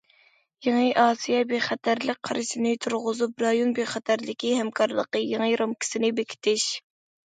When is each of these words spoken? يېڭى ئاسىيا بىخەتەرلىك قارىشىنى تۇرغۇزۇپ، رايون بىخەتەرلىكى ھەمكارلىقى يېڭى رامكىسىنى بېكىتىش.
يېڭى 0.67 0.87
ئاسىيا 1.03 1.41
بىخەتەرلىك 1.51 2.19
قارىشىنى 2.31 2.73
تۇرغۇزۇپ، 2.87 3.47
رايون 3.47 3.79
بىخەتەرلىكى 3.83 4.59
ھەمكارلىقى 4.61 5.27
يېڭى 5.31 5.57
رامكىسىنى 5.67 6.17
بېكىتىش. 6.23 6.71